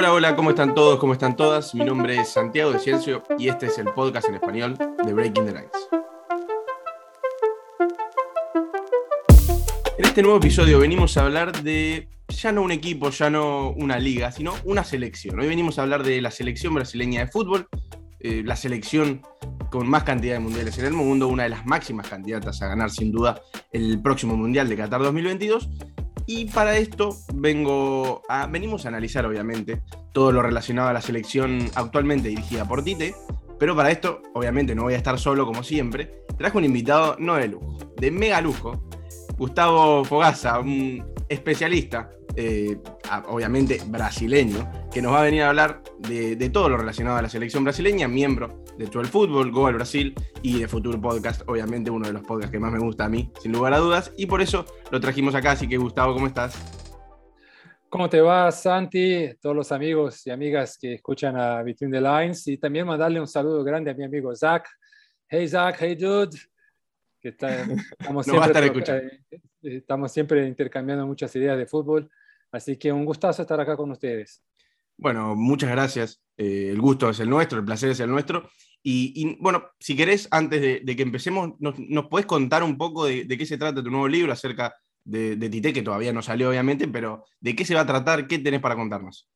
[0.00, 0.98] Hola, hola, ¿cómo están todos?
[0.98, 1.74] ¿Cómo están todas?
[1.74, 5.44] Mi nombre es Santiago de Ciencio y este es el podcast en español de Breaking
[5.44, 5.70] the Lines.
[9.98, 13.98] En este nuevo episodio venimos a hablar de ya no un equipo, ya no una
[13.98, 15.38] liga, sino una selección.
[15.38, 17.68] Hoy venimos a hablar de la selección brasileña de fútbol,
[18.20, 19.20] eh, la selección
[19.70, 22.88] con más cantidad de mundiales en el mundo, una de las máximas candidatas a ganar
[22.88, 25.68] sin duda el próximo Mundial de Qatar 2022
[26.32, 29.82] y para esto vengo venimos a analizar, obviamente,
[30.12, 33.14] todo lo relacionado a la selección actualmente dirigida por Tite.
[33.58, 36.24] Pero para esto, obviamente, no voy a estar solo como siempre.
[36.38, 38.82] Trajo un invitado no de lujo, de mega lujo.
[39.36, 42.78] Gustavo Fogaza, un especialista eh,
[43.28, 47.28] obviamente brasileño, que nos va a venir a hablar de, todo lo relacionado a la
[47.28, 51.90] selección brasileña, miembro de todo el fútbol, Go al Brasil y de Futuro Podcast, obviamente
[51.90, 54.26] uno de los podcasts que más me gusta a mí, sin lugar a dudas, y
[54.26, 56.79] por eso lo trajimos acá, así que Gustavo, ¿cómo estás?
[57.90, 59.34] ¿Cómo te va, Santi?
[59.40, 63.26] Todos los amigos y amigas que escuchan a Between the Lines, y también mandarle un
[63.26, 64.64] saludo grande a mi amigo Zach.
[65.28, 66.38] Hey Zach, hey dude.
[67.20, 67.80] Que estamos,
[68.24, 68.66] siempre,
[68.96, 69.20] eh,
[69.62, 72.08] estamos siempre intercambiando muchas ideas de fútbol
[72.52, 74.40] Así que un gustazo estar acá con ustedes.
[74.96, 76.22] Bueno, muchas gracias.
[76.36, 78.48] Eh, el gusto es el nuestro, el placer es el nuestro.
[78.84, 83.26] Y, bueno, si querés, antes de, que empecemos, ¿nos, ¿nos, podés contar un poco de,
[83.26, 86.88] qué se trata tu nuevo libro acerca de, de Tite, que todavía no salió, obviamente,
[86.88, 89.28] pero de qué se va a tratar, qué tenés para contarnos?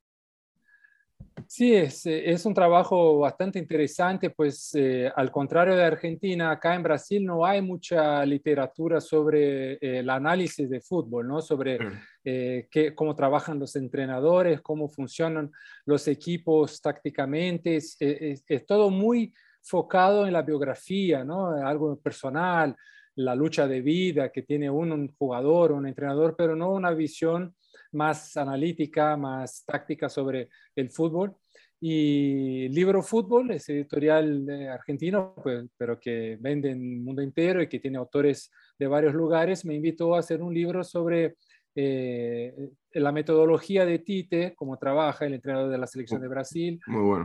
[1.48, 6.82] Sí, es, es, un trabajo bastante interesante, pues eh, al contrario de Argentina, acá en
[6.82, 11.40] Brasil no hay mucha literatura sobre eh, el análisis de fútbol, ¿no?
[11.40, 11.78] sobre
[12.24, 15.50] eh, qué, cómo trabajan los entrenadores, cómo funcionan
[15.84, 17.76] los equipos tácticamente.
[17.76, 21.48] Es, es, todo muy focado en la biografía, ¿no?
[21.48, 22.76] algo personal,
[23.16, 27.54] la lucha de vida que tiene uno, un jugador, un entrenador, pero no una visión
[27.92, 31.36] más analítica, más táctica sobre el fútbol.
[31.80, 37.68] Y Libro Fútbol es editorial argentino, pues, pero que vende en el mundo entero y
[37.68, 39.64] que tiene autores de varios lugares.
[39.64, 41.36] Me invitó a hacer un libro sobre
[41.74, 46.80] eh, la metodología de Tite, cómo trabaja el entrenador de la selección de Brasil,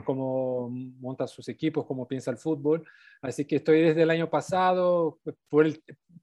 [0.06, 2.84] cómo monta sus equipos, cómo piensa el fútbol.
[3.22, 5.68] Así que estoy desde el año pasado, por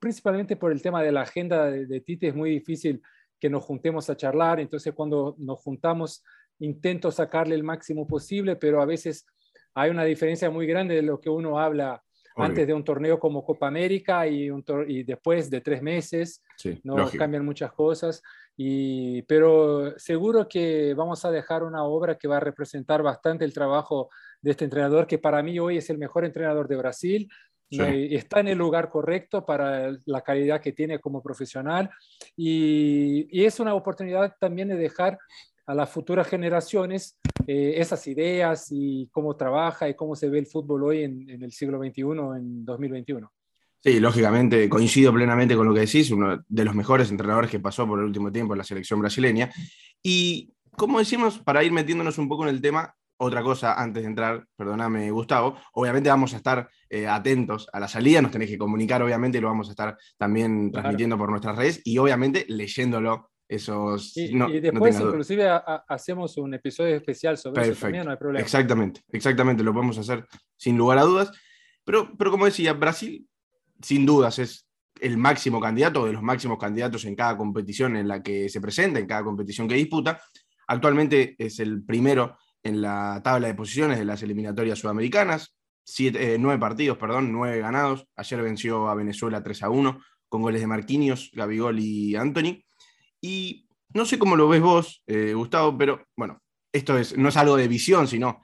[0.00, 3.00] principalmente por el tema de la agenda de, de Tite, es muy difícil
[3.38, 6.24] que nos juntemos a charlar, entonces cuando nos juntamos
[6.58, 9.26] intento sacarle el máximo posible, pero a veces
[9.74, 12.02] hay una diferencia muy grande de lo que uno habla
[12.36, 16.42] antes de un torneo como Copa América y, un y después de tres meses,
[16.82, 18.22] no cambian muchas cosas,
[18.56, 23.52] y, pero seguro que vamos a dejar una obra que va a representar bastante el
[23.52, 24.10] trabajo
[24.40, 27.28] de este entrenador, que para mí hoy es el mejor entrenador de Brasil,
[27.70, 31.90] está en el lugar correcto para la calidad que tiene como profesional
[32.36, 35.18] y, es una oportunidad también de dejar
[35.66, 40.46] a las futuras generaciones eh, esas ideas y cómo trabaja y cómo se ve el
[40.46, 42.02] fútbol hoy en, el siglo XXI,
[42.36, 43.30] en 2021.
[43.82, 47.86] Sí, lógicamente coincido plenamente con lo que decís, uno de los mejores entrenadores que pasó
[47.86, 49.50] por el último tiempo en la selección brasileña.
[50.02, 54.08] Y como decimos, para ir metiéndonos un poco en el tema, otra cosa antes de
[54.08, 58.58] entrar, perdóname Gustavo, obviamente vamos a estar eh, atentos a la salida, nos tenéis que
[58.58, 63.30] comunicar obviamente y lo vamos a estar también transmitiendo por nuestras redes y obviamente leyéndolo
[63.48, 64.16] esos...
[64.16, 65.48] Y, y después inclusive
[65.88, 68.42] hacemos un episodio especial sobre eso también, no hay problema.
[68.42, 70.26] Exactamente, exactamente, lo podemos hacer
[70.56, 71.32] sin lugar a dudas,
[71.84, 73.26] pero, pero como decía, Brasil
[73.82, 74.66] sin dudas es
[75.00, 78.98] el máximo candidato, de los máximos candidatos en cada competición en la que se presenta,
[78.98, 80.20] en cada competición que disputa.
[80.66, 85.54] Actualmente es el primero en la tabla de posiciones de las eliminatorias sudamericanas.
[85.98, 88.08] Eh, nueve partidos, perdón, nueve ganados.
[88.16, 92.64] Ayer venció a Venezuela 3 a 1 con goles de Marquinhos, Gabigol y Anthony.
[93.20, 96.40] Y no sé cómo lo ves vos, eh, Gustavo, pero bueno,
[96.72, 98.40] esto es, no es algo de visión, sino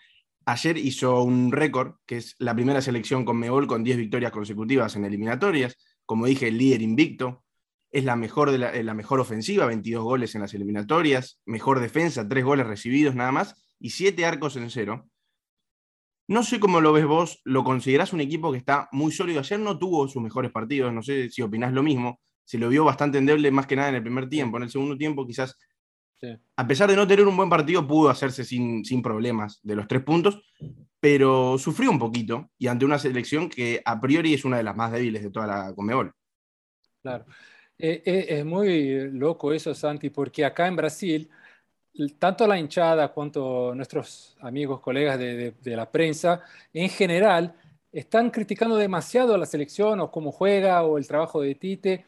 [0.47, 4.97] ayer hizo un récord, que es la primera selección con Mebol con 10 victorias consecutivas
[4.97, 5.77] en eliminatorias.
[6.05, 7.45] Como dije, el líder invicto.
[7.91, 11.41] Es la mejor, de la, la mejor ofensiva, 22 goles en las eliminatorias.
[11.45, 15.09] Mejor defensa, 3 goles recibidos nada más y siete arcos en cero.
[16.29, 19.41] No sé cómo lo ves vos, lo considerás un equipo que está muy sólido.
[19.41, 22.21] Ayer no tuvo sus mejores partidos, no sé si opinás lo mismo.
[22.45, 24.57] Se lo vio bastante endeble más que nada en el primer tiempo.
[24.57, 25.59] En el segundo tiempo, quizás,
[26.57, 29.89] a pesar de no tener un buen partido, pudo hacerse sin, sin problemas de los
[29.89, 30.43] tres puntos,
[31.01, 34.77] pero sufrió un poquito y ante una selección que a priori es una de las
[34.77, 36.13] más débiles de toda la Conmebol.
[37.03, 37.27] Claro.
[37.79, 41.29] Eh, eh, es muy loco eso, Santi, porque acá en Brasil
[42.19, 46.43] tanto la hinchada cuanto nuestros amigos, colegas de, la prensa,
[46.73, 47.55] en general,
[47.91, 52.07] están criticando demasiado a la selección o cómo juega o el trabajo de Tite.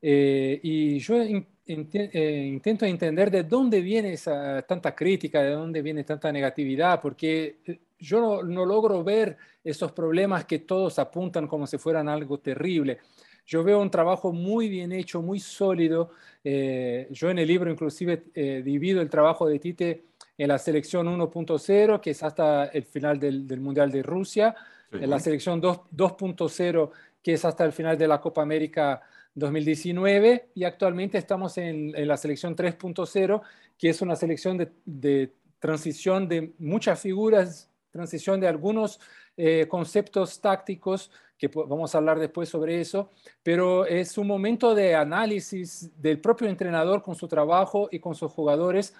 [0.00, 1.16] Eh, y yo
[1.68, 7.56] eh, intento entender de dónde viene esa tanta crítica, de dónde viene tanta negatividad, porque
[7.66, 12.98] eh, yo no, logro ver esos problemas que todos apuntan como si fueran algo terrible.
[13.44, 16.10] Yo veo un trabajo muy bien hecho, muy sólido.
[16.44, 18.24] Eh, yo en el libro inclusive
[18.62, 20.04] divido el trabajo de Tite
[20.38, 24.54] en la selección 1.0, que es hasta el final del, Mundial de Rusia,
[24.92, 26.90] en la selección 2.0,
[27.22, 29.02] que es hasta el final de la Copa América
[29.36, 33.42] 2019 y actualmente estamos en, la selección 3.0,
[33.78, 38.98] que es una selección de, transición de muchas figuras, transición de algunos
[39.36, 43.10] eh, conceptos tácticos, que vamos a hablar después sobre eso,
[43.42, 48.32] pero es un momento de análisis del propio entrenador con su trabajo y con sus
[48.32, 48.94] jugadores,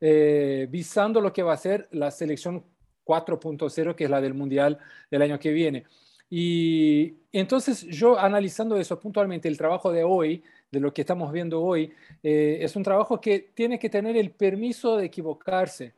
[0.00, 2.64] eh, visando lo que va a ser la selección
[3.04, 4.78] 4.0, que es la del Mundial
[5.10, 5.84] del año que viene.
[6.34, 11.60] Y entonces yo analizando eso puntualmente, el trabajo de hoy, de lo que estamos viendo
[11.60, 11.92] hoy,
[12.22, 15.92] eh, es un trabajo que tiene que tener el permiso de equivocarse,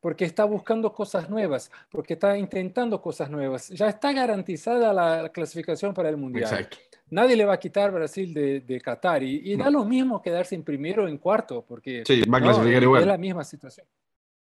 [0.00, 3.70] porque está buscando cosas nuevas, porque está intentando cosas nuevas.
[3.70, 6.68] Ya está garantizada la clasificación para el Mundial.
[7.10, 10.62] Nadie le va a quitar Brasil de, de Qatar y, da lo mismo quedarse en
[10.62, 13.02] primero o en cuarto, porque sí, va a clasificar igual.
[13.02, 13.84] es la misma situación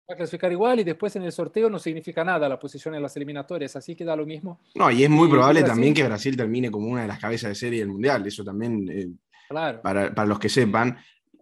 [0.10, 3.16] a clasificar igual y después en el sorteo no significa nada la posición en las
[3.16, 4.60] eliminatorias, así que da lo mismo.
[4.76, 7.56] No, y es muy probable también que Brasil termine como una de las cabezas de
[7.56, 9.10] serie del Mundial, eso también, eh,
[9.48, 9.82] claro.
[9.82, 10.98] para, para, los que sepan,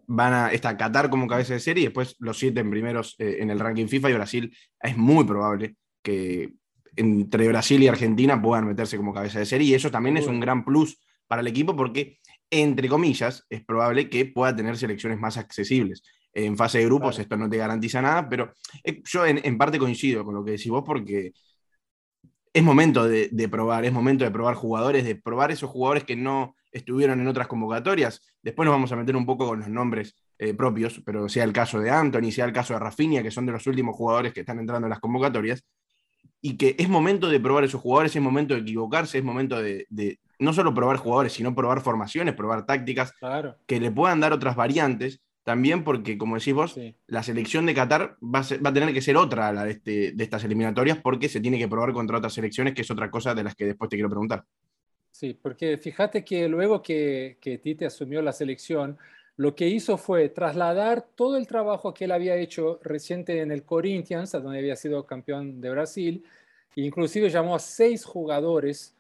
[0.07, 3.49] van a estar Qatar como cabeza de serie y después los siete primeros eh, en
[3.49, 6.53] el ranking FIFA y Brasil es muy probable que
[6.95, 10.39] entre Brasil y Argentina puedan meterse como cabeza de serie y eso también es un
[10.39, 12.19] gran plus para el equipo porque,
[12.49, 16.01] entre comillas, es probable que pueda tener selecciones más accesibles
[16.45, 18.53] en fase de grupos esto no te garantiza nada, pero
[18.83, 21.33] eh, yo en, parte coincido con lo que decís vos porque
[22.53, 26.55] es momento de, probar, es momento de probar jugadores, de probar esos jugadores que no
[26.71, 28.21] estuvieron en otras convocatorias.
[28.41, 31.53] Después nos vamos a meter un poco con los nombres eh, propios, pero sea el
[31.53, 34.39] caso de Anthony, sea el caso de Rafinha, que son de los últimos jugadores que
[34.41, 35.63] están entrando en las convocatorias,
[36.41, 40.19] y que es momento de probar esos jugadores, es momento de equivocarse, es momento de,
[40.39, 43.13] no solo probar jugadores, sino probar formaciones, probar tácticas
[43.65, 46.77] que le puedan dar otras variantes también porque, como decís vos,
[47.07, 50.43] la selección de Qatar va a, tener que ser otra la de, este, de, estas
[50.43, 53.55] eliminatorias porque se tiene que probar contra otras selecciones, que es otra cosa de las
[53.55, 54.43] que después te quiero preguntar.
[55.09, 58.97] Sí, porque fíjate que luego que, que Tite asumió la selección,
[59.37, 63.63] lo que hizo fue trasladar todo el trabajo que él había hecho reciente en el
[63.63, 66.25] Corinthians, a donde había sido campeón de Brasil,
[66.75, 68.96] e inclusive llamó a seis jugadores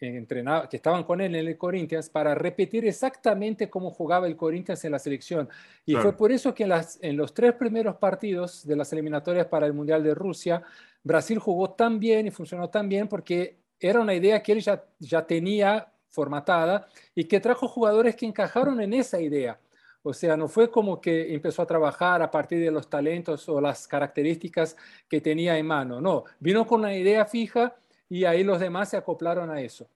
[0.00, 4.92] que estaban con él en el Corinthians para repetir exactamente cómo jugaba el Corinthians en
[4.92, 5.48] la selección.
[5.84, 9.46] Y fue por eso que en, las, en los tres primeros partidos de las eliminatorias
[9.46, 10.62] para el Mundial de Rusia,
[11.02, 14.82] Brasil jugó tan bien y funcionó tan bien porque era una idea que él ya,
[14.98, 19.60] ya tenía formatada y que trajo jugadores que encajaron en esa idea.
[20.02, 23.60] O sea, no fue como que empezó a trabajar a partir de los talentos o
[23.60, 24.76] las características
[25.06, 26.00] que tenía en mano.
[26.00, 27.76] No, vino con una idea fija
[28.10, 29.88] y ahí los demás se acoplaron a eso.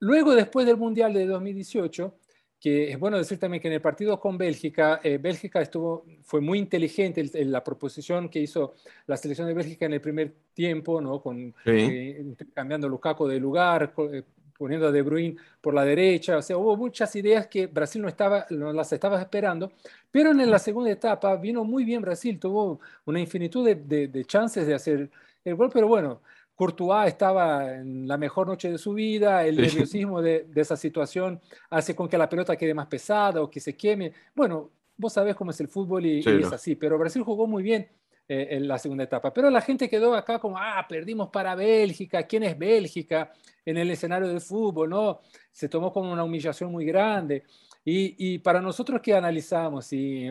[0.00, 2.12] Luego, después del Mundial de 2018,
[2.60, 6.40] que es bueno decir también que en el partido con Bélgica, eh, Bélgica estuvo, fue
[6.40, 8.74] muy inteligente en la proposición que hizo
[9.06, 11.20] la selección de Bélgica en el primer tiempo, ¿no?
[11.20, 14.22] Con, eh, cambiando Lukaku de lugar, eh,
[14.58, 18.08] poniendo a De Bruyne por la derecha, o sea, hubo muchas ideas que Brasil no,
[18.08, 19.72] estaba, no las estaba esperando,
[20.10, 24.66] pero en la segunda etapa vino muy bien Brasil, tuvo una infinitud de, de chances
[24.66, 25.10] de hacer
[25.44, 26.20] el gol, pero bueno,
[26.54, 31.40] Courtois estaba en la mejor noche de su vida, el nerviosismo de, esa situación
[31.70, 34.12] hace con que la pelota quede más pesada o que se queme.
[34.34, 37.88] Bueno, vos sabés cómo es el fútbol y, es así, pero Brasil jugó muy bien
[38.28, 39.32] eh, en la segunda etapa.
[39.32, 43.32] Pero la gente quedó acá como, ah, perdimos para Bélgica, ¿quién es Bélgica
[43.64, 44.90] en el escenario del fútbol?
[44.90, 45.20] ¿no?
[45.50, 47.44] Se tomó como una humillación muy grande.
[47.84, 50.28] Y, para nosotros que analizamos y,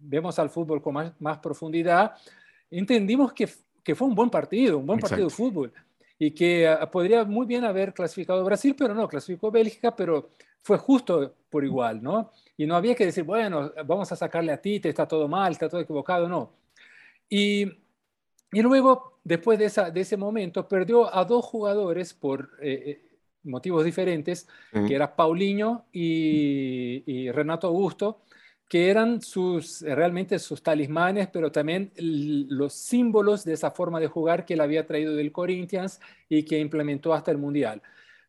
[0.00, 2.14] vemos al fútbol con más, más profundidad,
[2.70, 3.48] entendimos que
[3.82, 5.72] que fue un buen partido, un buen partido de fútbol
[6.18, 10.30] y que ah, podría muy bien haber clasificado Brasil, pero no, clasificó Bélgica, pero
[10.62, 12.30] fue justo por igual, ¿no?
[12.56, 15.50] Y no había que decir, bueno, vamos a sacarle a ti, te está todo mal,
[15.50, 16.52] está todo equivocado, no.
[17.28, 17.64] Y,
[18.52, 23.18] y luego, después de, esa, de ese momento, perdió a dos jugadores por eh, eh,
[23.42, 24.46] motivos diferentes,
[24.86, 28.20] que era Paulinho y, y Renato Augusto,
[28.68, 34.06] que eran sus, eh, realmente sus talismanes, pero también los símbolos de esa forma de
[34.06, 37.82] jugar que él había traído del Corinthians y que implementó hasta el Mundial.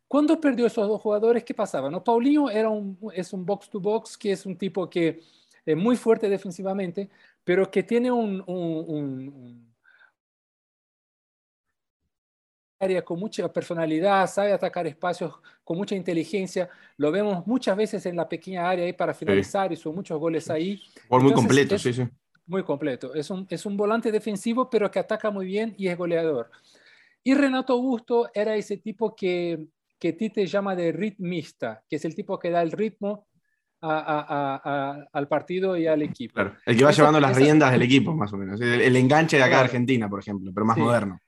[0.06, 1.90] Cuando perdió esos dos jugadores, ¿qué pasaba?
[1.90, 5.20] No, Paulinho era un, es un box-to-box, que es un tipo que
[5.64, 7.08] es muy fuerte defensivamente,
[7.42, 8.42] pero que tiene un
[13.04, 16.68] con mucha personalidad, sabe atacar espacios con mucha inteligencia.
[16.96, 20.50] Lo vemos muchas veces en la pequeña área ahí para finalizar y son muchos goles
[20.50, 20.82] ahí.
[21.08, 22.06] Por muy completo, sí, sí.
[22.46, 23.14] Muy completo.
[23.14, 26.50] Es un, es un volante defensivo, pero que ataca muy bien y es goleador.
[27.22, 29.66] Y Renato Augusto era ese tipo que,
[29.98, 33.26] que Tite llama de ritmista, que es el tipo que da el ritmo
[33.80, 36.40] al partido y al equipo.
[36.40, 38.60] el que va llevando las riendas del equipo, más o menos.
[38.60, 41.18] El, enganche de acá de Argentina, por ejemplo, pero más moderno.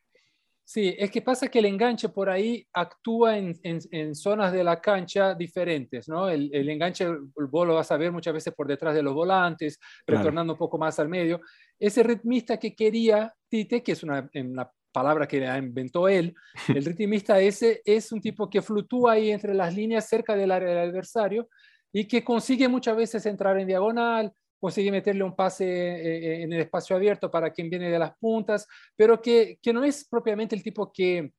[0.68, 4.80] Sí, es que pasa que el enganche por ahí actúa en, en, zonas de la
[4.80, 6.28] cancha diferentes, ¿no?
[6.28, 7.06] El, el, enganche
[7.48, 10.76] vos lo vas a ver muchas veces por detrás de los volantes, retornando un poco
[10.76, 11.40] más al medio.
[11.78, 16.34] Ese ritmista que quería Tite, que es una, una palabra que inventó él,
[16.74, 20.70] el ritmista ese es un tipo que fluctúa ahí entre las líneas cerca del área
[20.70, 21.48] del adversario
[21.92, 26.52] y que consigue muchas veces entrar en diagonal, consigue meterle un pase eh, eh, en
[26.52, 30.54] el espacio abierto para quien viene de las puntas, pero que, que no es propiamente
[30.54, 31.32] el tipo que,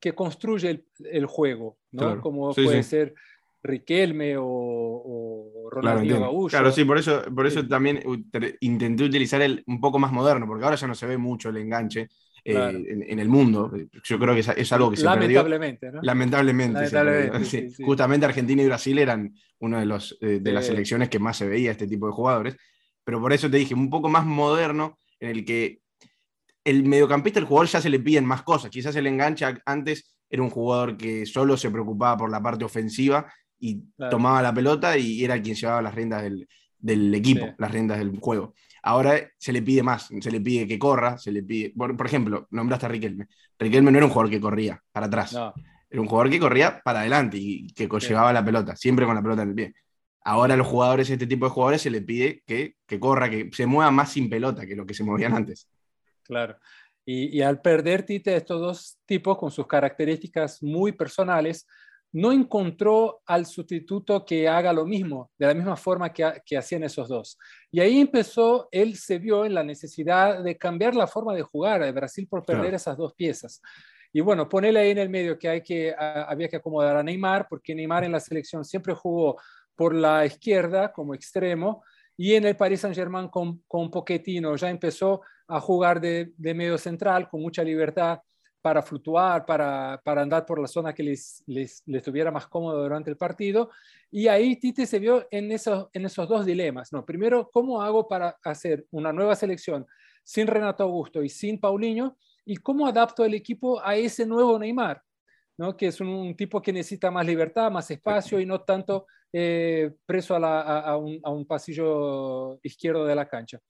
[0.00, 2.20] que construye el, el juego, ¿no?
[2.20, 3.14] Como puede ser
[3.62, 8.02] Riquelme o, o Ronaldinho claro, Claro, sí, por eso, por eso también
[8.60, 11.56] intenté utilizar el un poco más moderno, porque ahora ya no se ve mucho el
[11.56, 12.10] enganche.
[12.46, 13.72] Eh, en, el mundo.
[14.02, 16.02] Yo creo que es, algo que se Lamentablemente, ¿no?
[16.02, 16.90] Lamentablemente.
[16.90, 21.46] Lamentablemente Justamente Argentina y Brasil eran una de, los, de las selecciones que más se
[21.46, 22.56] veía este tipo de jugadores
[23.04, 25.80] pero por eso te dije, un poco más moderno, en el que
[26.64, 28.70] el mediocampista, el jugador ya se le piden más cosas.
[28.70, 33.30] Quizás el engancha antes era un jugador que solo se preocupaba por la parte ofensiva
[33.58, 38.18] y tomaba la pelota y era quien llevaba las riendas del, equipo, las riendas del
[38.18, 38.54] juego.
[38.86, 42.46] Ahora se le pide más, se le pide que corra, se le pide, por, ejemplo,
[42.50, 43.28] nombraste a Riquelme.
[43.58, 47.00] Riquelme no era un jugador que corría para atrás, era un jugador que corría para
[47.00, 49.74] adelante y que llevaba la pelota, siempre con la pelota en el pie.
[50.22, 53.50] Ahora a los jugadores, este tipo de jugadores, se le pide que, que corra, que
[53.52, 55.68] se mueva más sin pelota que lo que se movían antes.
[56.22, 56.56] Claro.
[57.06, 61.66] Y, al perder Tite estos dos tipos con sus características muy personales,
[62.14, 66.84] no encontró al sustituto que haga lo mismo, de la misma forma que, que, hacían
[66.84, 67.36] esos dos.
[67.72, 71.82] Y ahí empezó, él se vio en la necesidad de cambiar la forma de jugar
[71.82, 73.60] de Brasil por perder esas dos piezas.
[74.12, 77.48] Y bueno, ponele ahí en el medio que, hay que había que acomodar a Neymar,
[77.48, 79.36] porque Neymar en la selección siempre jugó
[79.74, 81.82] por la izquierda como extremo
[82.16, 86.78] y en el Paris Saint-Germain con, con Pochettino ya empezó a jugar de, de, medio
[86.78, 88.20] central con mucha libertad
[88.64, 92.82] para fluctuar, para, para andar por la zona que les, les, les, estuviera más cómodo
[92.82, 93.68] durante el partido.
[94.10, 96.90] Y ahí Tite se vio en esos, en esos dos dilemas.
[96.90, 97.04] ¿no?
[97.04, 99.86] Primero, ¿cómo hago para hacer una nueva selección
[100.22, 102.16] sin Renato Augusto y sin Paulinho?
[102.46, 105.02] ¿Y cómo adapto el equipo a ese nuevo Neymar?
[105.58, 105.76] ¿no?
[105.76, 110.36] que es un, tipo que necesita más libertad, más espacio y no tanto eh, preso
[110.36, 113.60] a, un, pasillo izquierdo de la cancha.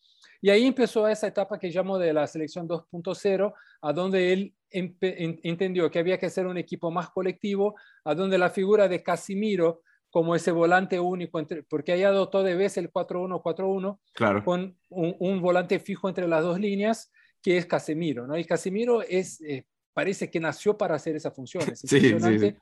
[0.41, 5.91] Y ahí empezó esa etapa que llamo de la selección 2.0, a donde él entendió
[5.91, 10.37] que había que hacer un equipo más colectivo, a donde la figura de Casimiro como
[10.37, 14.45] ese volante único, porque ahí adoptó de vez el 4-1-4-1, claro.
[14.45, 17.11] con un, volante fijo entre las dos líneas,
[17.43, 18.39] que es Casemiro, ¿no?
[18.39, 21.65] Y Casemiro es, eh, parece que nació para hacer esa función.
[21.69, 22.57] Es sí, sí,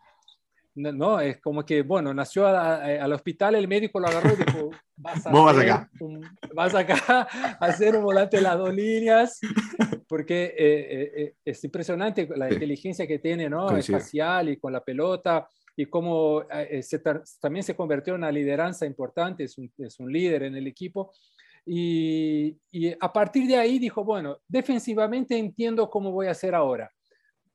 [0.74, 5.26] No, es como que, bueno, nació al hospital, el médico lo agarró y dijo, vas,
[5.26, 5.90] acá.
[6.54, 7.28] vas acá
[7.60, 9.38] a hacer un volante de las dos líneas,
[10.08, 13.76] porque eh, eh, eh, es impresionante la inteligencia que tiene, ¿no?
[13.76, 16.44] Espacial y con la pelota, y cómo
[17.40, 21.12] también se convirtió en una lideranza importante, es un, es un líder en el equipo.
[21.66, 26.90] Y, y a partir de ahí dijo, bueno, defensivamente entiendo cómo voy a hacer ahora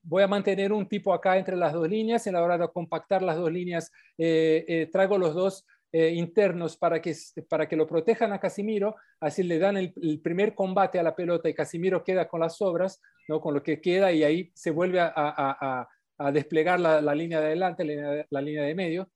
[0.07, 3.21] voy a mantener un tipo acá entre las dos líneas, en la hora de compactar
[3.21, 7.13] las dos líneas, eh, eh, traigo los dos eh, internos para que,
[7.49, 11.49] para que lo protejan a Casimiro, así le dan el, primer combate a la pelota
[11.49, 13.41] y Casimiro queda con las sobras, ¿no?
[13.41, 15.87] con lo que queda y ahí se vuelve a,
[16.33, 19.09] desplegar la, línea de adelante, la, línea de medio.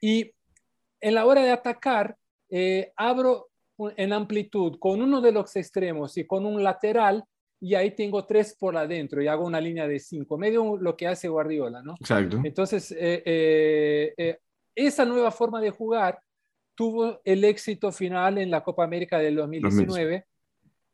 [0.00, 0.32] Y
[1.00, 2.16] en la hora de atacar,
[2.96, 3.48] abro
[3.96, 7.24] en amplitud con uno de los extremos y con un lateral,
[7.60, 11.06] y ahí tengo tres por adentro y hago una línea de cinco, medio lo que
[11.06, 11.94] hace Guardiola, ¿no?
[11.98, 12.40] Exacto.
[12.44, 14.38] Entonces, eh, eh, eh,
[14.74, 16.20] esa nueva forma de jugar
[16.74, 20.26] tuvo el éxito final en la Copa América del 2019,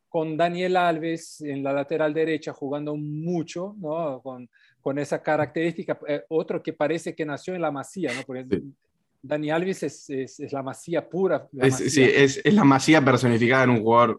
[0.09, 4.21] con Daniel Alves en la lateral derecha jugando mucho, ¿no?
[4.23, 4.49] Con,
[4.81, 8.23] con esa característica, otro que parece que nació en la masía, ¿no?
[8.25, 8.63] Porque
[9.21, 11.49] Dani Alves es, es, la masía pura.
[11.71, 14.19] Sí, es, es, la masía personificada en un jugador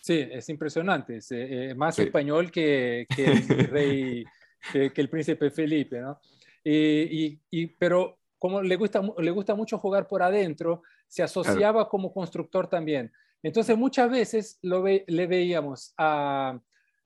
[0.00, 4.24] Sí, es impresionante, es eh, más español que, que, el rey,
[4.72, 6.18] que, el príncipe Felipe, ¿no?
[6.64, 12.12] Y, y, pero como le gusta, le gusta mucho jugar por adentro, se asociaba como
[12.12, 13.12] constructor también.
[13.42, 16.58] Entonces muchas veces lo le veíamos a,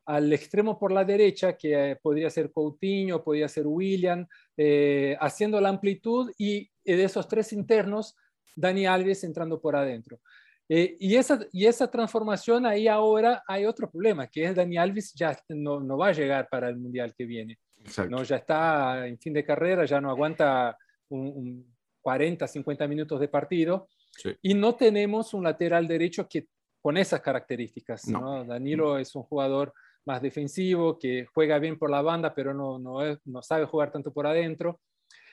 [0.06, 5.60] al extremo por la derecha, que eh, podría ser Coutinho, podría ser William, eh, haciendo
[5.60, 8.16] la amplitud y de esos tres internos,
[8.54, 10.20] Dani Alves entrando por adentro.
[10.68, 15.38] Y, esa, y esa transformación ahí ahora hay otro problema, que es Dani Alves ya
[15.48, 17.58] no, no va a llegar para el Mundial que viene.
[18.08, 18.22] ¿no?
[18.22, 20.76] Ya está en fin de carrera, ya no aguanta
[21.08, 23.88] un, 40, 50 minutos de partido.
[24.42, 26.46] Y no tenemos un lateral derecho que
[26.80, 28.06] con esas características.
[28.08, 28.44] No.
[28.44, 29.72] Danilo es un jugador
[30.04, 34.12] más defensivo, que juega bien por la banda, pero no, no, no sabe jugar tanto
[34.12, 34.80] por adentro.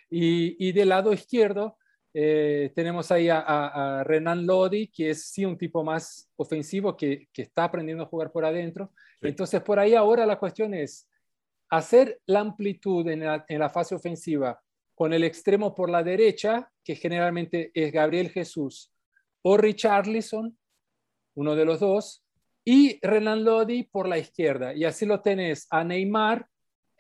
[0.09, 1.77] Y, y del lado izquierdo
[2.13, 7.44] eh, tenemos ahí a, Renan Lodi, que es sí un tipo más ofensivo, que, que
[7.44, 8.91] está aprendiendo a jugar por adentro.
[9.22, 11.10] Entonces, por ahí ahora la cuestión es
[11.70, 14.62] hacer la amplitud en la, en la fase ofensiva
[14.94, 18.91] con el extremo por la derecha, que generalmente es Gabriel Jesús
[19.41, 20.58] o Richarlison,
[21.36, 22.24] uno de los dos,
[22.63, 24.74] y Renan Lodi por la izquierda.
[24.75, 26.48] Y así lo tenés a Neymar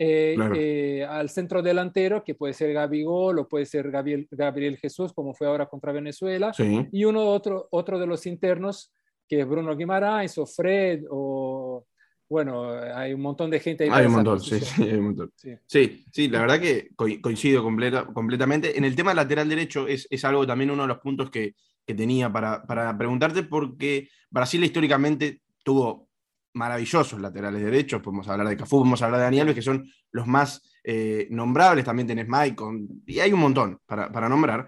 [0.03, 5.13] eh, eh, al centro delantero, que puede ser Gabigol o puede ser Gabriel, Gabriel Jesús,
[5.13, 6.51] como fue ahora contra Venezuela,
[6.91, 8.91] y uno otro, otro de los internos,
[9.29, 11.85] que es Bruno Guimaraes o Fred o
[12.27, 13.89] bueno, hay un montón de gente ahí.
[13.93, 15.31] Hay un montón, sí, sí, hay un montón.
[15.35, 16.03] Sí.
[16.11, 18.75] sí, la verdad que coincido completamente.
[18.75, 21.53] En el tema lateral derecho es, es, algo también uno de los puntos que,
[21.85, 26.07] que tenía para, para, preguntarte, porque Brasil históricamente tuvo
[26.53, 30.61] maravillosos laterales derechos, podemos hablar de Cafú, podemos hablar de Daniel, que son los más
[30.83, 34.67] eh, nombrables, también tenés Maicon, y hay un montón para, para nombrar,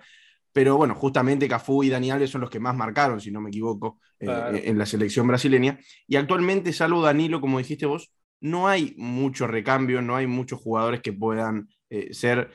[0.53, 3.49] pero bueno, justamente Cafú y Dani Alves son los que más marcaron, si no me
[3.49, 5.79] equivoco, eh, en la selección brasileña.
[6.07, 11.01] Y actualmente, salvo Danilo, como dijiste vos, no hay mucho recambio, no hay muchos jugadores
[11.01, 12.51] que puedan eh, ser,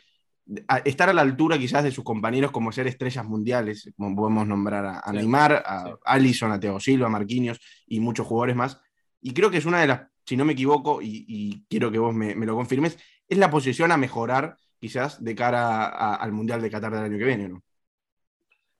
[0.85, 5.02] estar a la altura quizás de sus compañeros como ser estrellas mundiales, como podemos nombrar
[5.04, 8.80] a, Neymar, a Alisson, a Thiago Silva, a Marquinhos y muchos jugadores más.
[9.20, 12.14] Y creo que es una de las, si no me equivoco, y, quiero que vos
[12.14, 12.98] me, lo confirmes,
[13.28, 17.25] es la posición a mejorar quizás de cara al Mundial de Qatar del año que
[17.25, 17.62] viene, ¿no?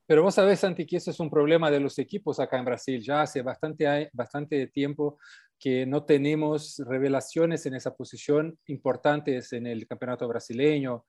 [0.07, 3.03] Pero vos sabés, Santi, que eso es un problema de los equipos acá en Brasil.
[3.03, 5.19] Ya hace bastante, bastante tiempo
[5.59, 11.05] que no tenemos revelaciones en esa posición importantes en el campeonato brasileño,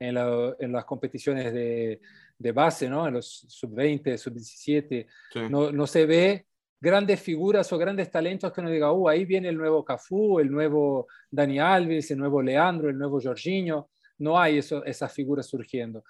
[0.00, 3.06] en, las competiciones de, base, ¿no?
[3.06, 5.06] en los sub-20, sub-17.
[5.50, 6.46] No, no, se ve
[6.80, 10.50] grandes figuras o grandes talentos que uno diga, uh, ahí viene el nuevo Cafú, el
[10.50, 13.90] nuevo Dani Alves, el nuevo Leandro, el nuevo Jorginho.
[14.18, 16.04] No hay eso, esas figuras surgiendo.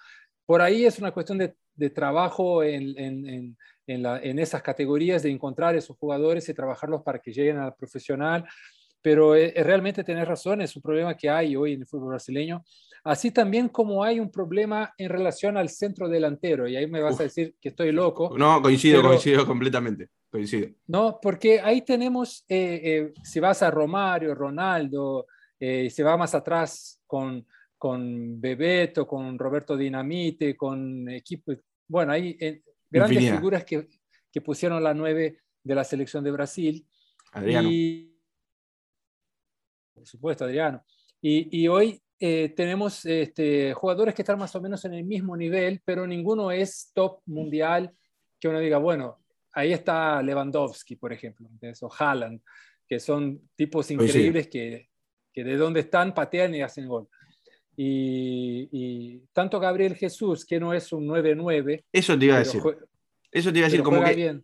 [0.45, 3.57] Por ahí es una cuestión de de trabajo en, en,
[3.87, 8.45] en, esas categorías, de encontrar esos jugadores y trabajarlos para que lleguen al profesional.
[9.01, 12.09] Pero eh, eh, realmente tenés razón, es un problema que hay hoy en el fútbol
[12.09, 12.63] brasileño.
[13.03, 17.19] Así también como hay un problema en relación al centro delantero, y ahí me vas
[17.19, 18.37] a decir que estoy loco.
[18.37, 20.09] No, coincido, coincido completamente.
[20.31, 20.69] Coincido.
[20.87, 25.27] No, porque ahí tenemos, eh, si vas a Romario, Ronaldo,
[25.59, 27.45] si va más atrás con,
[27.77, 31.51] con Bebeto, con Roberto Dinamite, con equipo,
[31.87, 33.87] bueno, hay eh, grandes figuras que,
[34.31, 36.87] que, pusieron la nueve de la selección de Brasil.
[37.33, 37.69] Adriano.
[39.93, 40.85] por supuesto, Adriano.
[41.21, 45.35] Y, y hoy eh, tenemos este, jugadores que están más o menos en el mismo
[45.35, 47.91] nivel, pero ninguno es top mundial
[48.39, 49.17] que uno diga, bueno,
[49.53, 51.49] ahí está Lewandowski, por ejemplo,
[51.81, 52.41] o Haaland,
[52.87, 54.89] que son tipos increíbles que,
[55.33, 57.07] que de donde están patean y hacen gol.
[57.83, 61.85] Y, tanto Gabriel Jesús, que no es un 9-9.
[61.91, 62.61] Eso te iba a decir.
[63.31, 64.41] Eso te iba a decir, como que.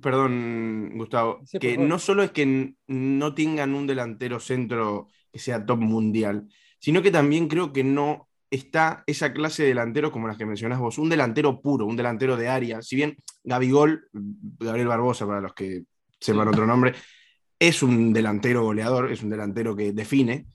[0.00, 5.80] Perdón, Gustavo, que no solo es que no tengan un delantero centro que sea top
[5.80, 6.46] mundial,
[6.78, 10.78] sino que también creo que no está esa clase de delantero como las que mencionás
[10.78, 12.82] vos, un delantero puro, un delantero de área.
[12.82, 15.84] Si bien Gabigol, Gabriel Barbosa, para los que
[16.18, 16.94] sepan otro nombre,
[17.58, 20.46] es un delantero goleador, es un delantero que define,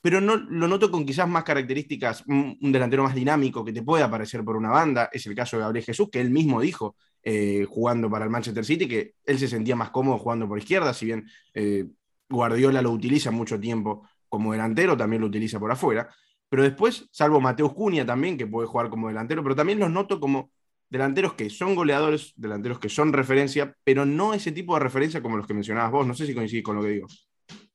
[0.00, 4.02] pero no, lo noto con quizás más características, un, delantero más dinámico que te puede
[4.02, 5.10] aparecer por una banda.
[5.12, 8.64] Es el caso de Gabriel Jesús, que él mismo dijo eh, jugando para el Manchester
[8.64, 11.84] City que él se sentía más cómodo jugando por izquierda, si bien eh,
[12.28, 16.08] Guardiola lo utiliza mucho tiempo como delantero, también lo utiliza por afuera.
[16.50, 20.20] Pero después, salvo Mateus Cunha también, que puede jugar como delantero, pero también los noto
[20.20, 20.50] como
[20.90, 25.36] delanteros que son goleadores, delanteros que son referencia, pero no ese tipo de referencia como
[25.36, 26.06] los que mencionabas vos.
[26.06, 27.06] No sé si coincidís con lo que digo.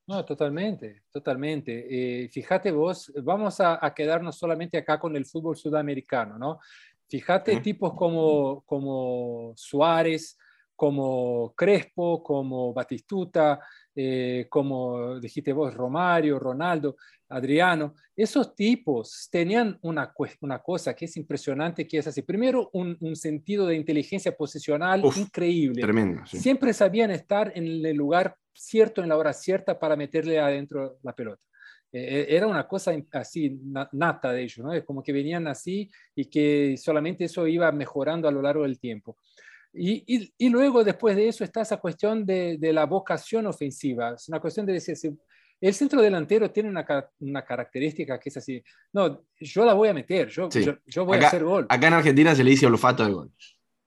[0.07, 1.87] No, totalmente, totalmente.
[1.89, 6.59] Eh, fíjate vos, vamos a, quedarnos solamente acá con el fútbol sudamericano, ¿no?
[7.07, 10.37] Fíjate tipos como, como Suárez,
[10.75, 13.59] como Crespo, como Batistuta,
[13.95, 16.97] eh, como dijiste vos, Romario, Ronaldo,
[17.29, 22.21] Adriano, esos tipos tenían una, una cosa que es impresionante, que es así.
[22.21, 25.81] Primero, un, sentido de inteligencia posicional increíble.
[25.81, 26.25] Tremendo.
[26.25, 31.13] Siempre sabían estar en el lugar cierto en la hora cierta para meterle adentro la
[31.13, 31.45] pelota.
[31.91, 33.59] Eh, era una cosa así
[33.91, 34.73] nata de ellos, ¿no?
[34.73, 38.79] Es como que venían así y que solamente eso iba mejorando a lo largo del
[38.79, 39.17] tiempo.
[39.77, 44.13] Y, y, luego, después de eso, está esa cuestión de, de, la vocación ofensiva.
[44.13, 44.95] Es una cuestión de decir,
[45.61, 46.85] el centro delantero tiene una,
[47.19, 48.63] una, característica que es así,
[48.93, 50.49] no, yo la voy a meter, yo,
[50.85, 51.65] yo, voy a hacer gol.
[51.69, 53.31] Acá en Argentina se le dice olfato de gol.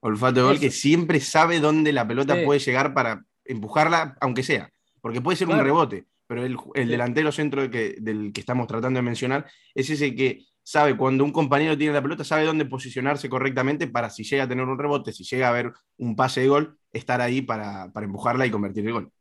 [0.01, 4.71] Olfato de gol que siempre sabe dónde la pelota puede llegar para empujarla, aunque sea,
[5.01, 8.97] porque puede ser un rebote, pero el, el delantero centro que, del que estamos tratando
[8.97, 13.27] de mencionar es ese que sabe cuando un compañero tiene la pelota, sabe dónde posicionarse
[13.27, 16.47] correctamente para si llega a tener un rebote, si llega a haber un pase de
[16.47, 19.11] gol, estar ahí para, para empujarla y convertir el gol.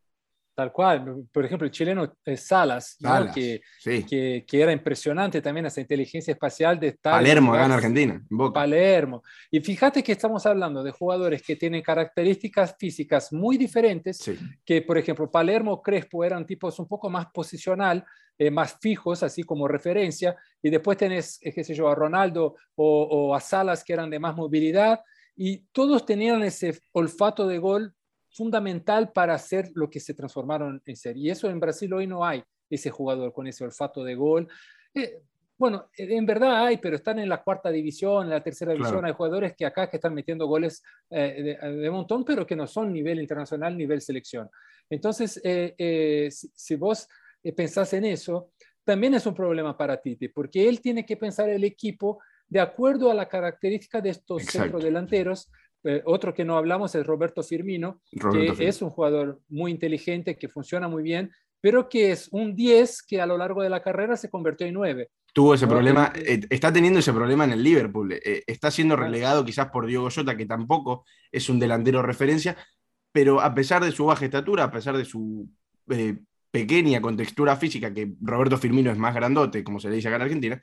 [0.58, 1.24] Tal cual.
[1.30, 2.98] Por ejemplo, el chileno Salas,
[3.32, 7.12] que, que, que, era impresionante también esa inteligencia espacial de estar.
[7.12, 8.26] Palermo, acá en Argentina.
[8.52, 9.22] Palermo.
[9.52, 14.18] Y fíjate que estamos hablando de jugadores que tienen características físicas muy diferentes,
[14.64, 18.04] que por ejemplo, Palermo, Crespo eran tipos un poco más posicional,
[18.36, 22.56] eh, más fijos, así como referencia, y después tenés, eh, qué sé yo, a Ronaldo
[22.74, 25.02] o, o a Salas que eran de más movilidad,
[25.36, 27.94] y todos tenían ese olfato de gol
[28.30, 31.16] fundamental para hacer lo que se transformaron en ser.
[31.16, 34.48] Y eso en Brasil hoy no hay, ese jugador con ese olfato de gol.
[34.94, 35.22] Eh,
[35.56, 39.04] bueno, en verdad hay, pero están en la cuarta división, en la tercera división.
[39.04, 42.92] Hay jugadores que acá que están metiendo goles eh, de, montón, pero que no son
[42.92, 44.48] nivel internacional, nivel selección.
[44.88, 47.08] Entonces, eh, si, vos
[47.56, 48.52] pensás en eso,
[48.84, 53.10] también es un problema para Tite, porque él tiene que pensar el equipo de acuerdo
[53.10, 55.50] a la característica de estos centros delanteros
[55.84, 58.00] eh, otro que no hablamos es Roberto Firmino,
[58.32, 63.02] que es un jugador muy inteligente, que funciona muy bien, pero que es un 10
[63.02, 65.10] que a lo largo de la carrera se convirtió en 9.
[65.32, 68.12] Tuvo ese problema, eh, está teniendo ese problema en el Liverpool.
[68.12, 72.56] Eh, está siendo relegado quizás por Diego Jota, que tampoco es un delantero referencia,
[73.12, 75.48] pero a pesar de su baja estatura, a pesar de su
[76.50, 80.22] pequeña contextura física, que Roberto Firmino es más grandote, como se le dice acá en
[80.22, 80.62] Argentina,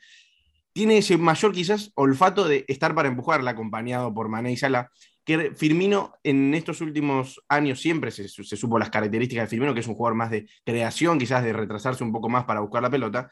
[0.76, 4.90] tiene ese mayor quizás olfato de estar para empujarla, acompañado por Mané y Salah,
[5.24, 9.86] que Firmino en estos últimos años siempre se, supo las características de Firmino, que es
[9.88, 13.30] un jugador más de creación, quizás de retrasarse un poco más para buscar la pelota.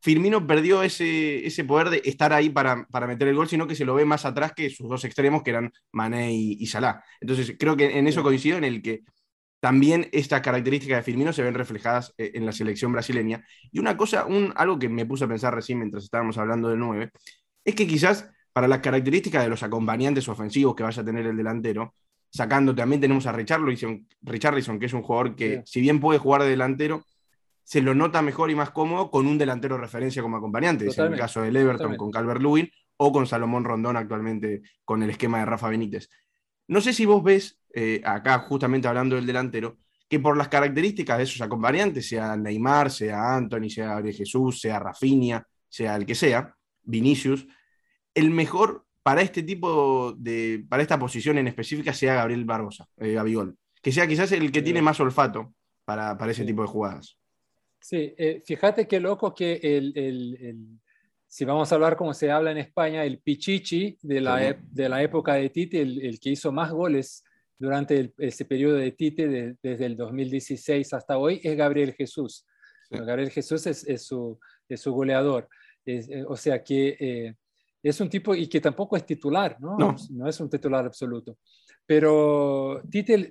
[0.00, 3.74] Firmino perdió ese, ese poder de estar ahí para, para, meter el gol, sino que
[3.74, 7.02] se lo ve más atrás que sus dos extremos, que eran Mané y, y Salah.
[7.20, 9.02] Entonces, creo que en eso coincido, en el que
[9.64, 13.46] también estas características de Firmino se ven reflejadas eh, en la selección brasileña.
[13.72, 16.78] Y una cosa, un, algo que me puse a pensar recién mientras estábamos hablando del
[16.80, 17.10] 9,
[17.64, 21.38] es que quizás para las características de los acompañantes ofensivos que vaya a tener el
[21.38, 21.94] delantero,
[22.28, 26.42] sacando también tenemos a Richarlison, Richarlison que es un jugador que si bien puede jugar
[26.42, 27.02] de delantero,
[27.62, 31.18] se lo nota mejor y más cómodo con un delantero referencia como acompañante, en el
[31.18, 35.46] caso del Everton con Calvert Lewin o con Salomón Rondón actualmente con el esquema de
[35.46, 36.10] Rafa Benítez.
[36.68, 41.18] No sé si vos ves, eh, acá justamente hablando del delantero, que por las características
[41.18, 46.14] de esos acompañantes, sea Neymar, sea Anthony, sea Gabriel Jesús, sea Rafinha, sea el que
[46.14, 47.46] sea, Vinicius,
[48.14, 53.12] el mejor para este tipo de, para esta posición en específica sea Gabriel Barbosa, eh,
[53.12, 57.18] Gabigol, que sea quizás el que tiene más olfato para, para ese tipo de jugadas.
[57.80, 60.80] Sí, eh, fíjate qué loco que el
[61.34, 65.02] si vamos a hablar como se habla en España, el Pichichi de la, de la
[65.02, 67.24] época de Tite, el, que hizo más goles
[67.58, 72.46] durante ese periodo de Tite, desde el 2016 hasta hoy, es Gabriel Jesús.
[72.90, 74.38] Gabriel Jesús es, es, su,
[74.68, 75.48] es su, goleador.
[75.86, 77.34] Eh, o sea que eh,
[77.82, 79.76] es un tipo y que tampoco es titular, ¿no?
[79.76, 79.96] ¿no?
[80.10, 81.38] No, es un titular absoluto.
[81.86, 83.30] Pero Tite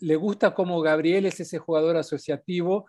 [0.00, 2.86] le gusta como Gabriel es ese jugador asociativo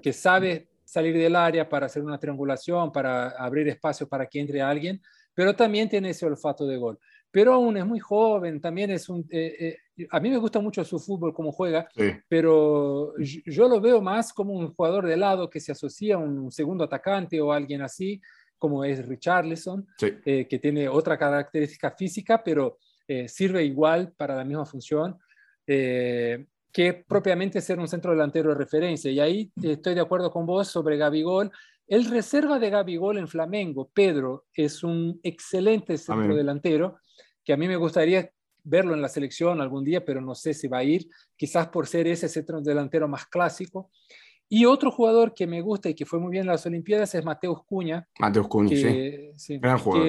[0.00, 4.60] que sabe salir del área para hacer una triangulación, para abrir espacio para que entre
[4.60, 5.00] alguien,
[5.34, 6.98] pero también tiene ese olfato de gol.
[7.30, 9.26] Pero aún es muy joven, también es un...
[9.30, 9.78] Eh, eh,
[10.10, 11.88] a mí me gusta mucho su fútbol, cómo juega,
[12.28, 16.50] pero yo, lo veo más como un jugador de lado que se asocia a un
[16.50, 18.20] segundo atacante o alguien así,
[18.58, 22.78] como es Richarlison, eh, que tiene otra característica física, pero
[23.26, 25.18] sirve igual para la misma función
[26.72, 29.10] que propiamente ser un centro delantero de referencia.
[29.10, 31.52] Y ahí estoy de acuerdo con vos sobre Gabigol.
[31.86, 36.96] El reserva de Gabigol en Flamengo, Pedro, es un excelente centro delantero
[37.44, 38.30] que a mí me gustaría
[38.64, 41.86] verlo en la selección algún día, pero no sé si va a ir, quizás por
[41.86, 43.90] ser ese centro delantero más clásico.
[44.48, 47.24] Y otro jugador que me gusta y que fue muy bien en las Olimpiadas es
[47.24, 48.06] Mateus Cuña.
[48.18, 48.76] Mateus Cuña,
[49.36, 49.58] sí.
[49.58, 50.06] Gran jugador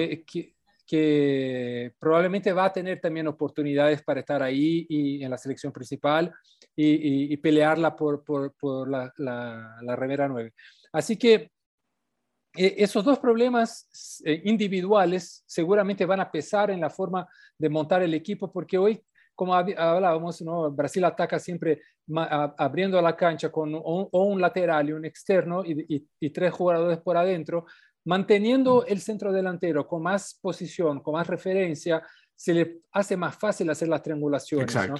[0.86, 6.32] que probablemente va a tener también oportunidades para estar ahí y en la selección principal
[6.76, 10.52] y, pelearla por, por, la, la, la, remera 9.
[10.92, 11.50] Así que
[12.56, 18.02] eh, esos dos problemas eh, individuales seguramente van a pesar en la forma de montar
[18.02, 19.02] el equipo porque hoy
[19.34, 20.70] como hablábamos, ¿no?
[20.70, 21.80] Brasil ataca siempre
[22.56, 27.66] abriendo la cancha con un, un lateral y un externo y, tres jugadores por adentro,
[28.04, 32.02] manteniendo el centro delantero con más posición, con más referencia,
[32.34, 34.74] se le hace más fácil hacer las triangulaciones.
[34.88, 34.94] ¿no?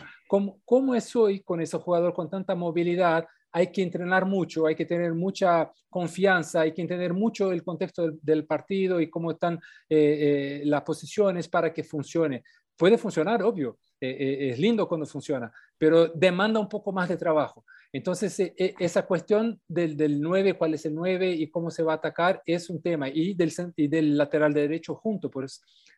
[0.65, 3.27] ¿Cómo, es hoy con ese jugador con tanta movilidad?
[3.57, 8.11] Hay que entrenar mucho, hay que tener mucha confianza, hay que entender mucho el contexto
[8.21, 9.55] del, partido y cómo están
[9.89, 12.43] eh, eh, las posiciones para que funcione.
[12.77, 17.65] Puede funcionar, obvio, eh, es lindo cuando funciona, pero demanda un poco más de trabajo.
[17.93, 21.97] Entonces, esa cuestión del, del 9, cuál es el 9 y cómo se va a
[21.97, 25.31] atacar es un tema, y del, y del lateral derecho junto.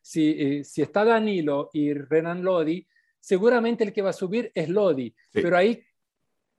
[0.02, 2.86] Si, si está Danilo y Renan Lodi,
[3.26, 5.82] seguramente el que va a subir es Lodi, pero ahí,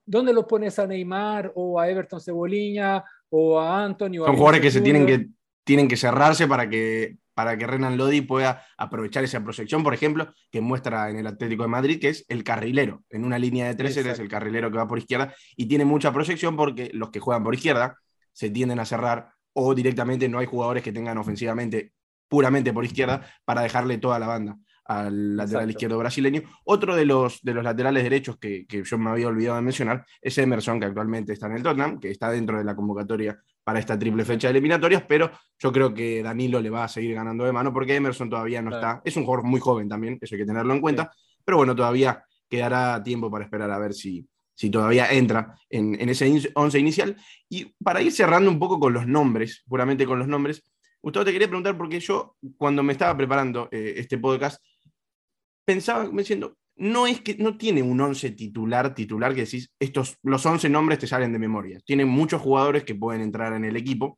[0.07, 4.25] ¿dónde lo pones a Neymar o a Everton Cebolinha o a Antonio?
[4.25, 5.27] Son jugadores que se tienen que,
[5.63, 10.33] tienen que cerrarse para que para que Renan Lodi pueda aprovechar esa proyección, por ejemplo,
[10.49, 13.03] que muestra en el Atlético de Madrid, que es el carrilero.
[13.11, 16.11] En una línea de tres es el carrilero que va por izquierda y tiene mucha
[16.11, 17.95] proyección porque los que juegan por izquierda
[18.33, 21.91] se tienden a cerrar o directamente no hay jugadores que tengan ofensivamente
[22.27, 24.57] puramente por izquierda para dejarle toda la banda
[24.87, 26.41] al lateral izquierdo brasileño.
[26.63, 30.05] Otro de los, de los laterales derechos que, que, yo me había olvidado de mencionar
[30.21, 33.79] es Emerson, que actualmente está en el Tottenham, que está dentro de la convocatoria para
[33.79, 37.43] esta triple fecha de eliminatorias, pero yo creo que Danilo le va a seguir ganando
[37.43, 39.01] de mano porque Emerson todavía no está.
[39.03, 41.11] Es un jugador muy joven también, eso hay que tenerlo en cuenta,
[41.43, 46.07] pero bueno, todavía quedará tiempo para esperar a ver si, si todavía entra en, en
[46.07, 47.17] ese once inicial.
[47.49, 50.63] Y para ir cerrando un poco con los nombres, puramente con los nombres,
[51.01, 54.63] Gustavo, te quería preguntar porque yo, cuando me estaba preparando eh, este podcast,
[55.67, 60.45] pensaba diciendo, no es que no tiene un 11 titular, titular que decís, estos, los
[60.45, 61.79] 11 nombres te salen de memoria.
[61.85, 64.17] Tiene muchos jugadores que pueden entrar en el equipo.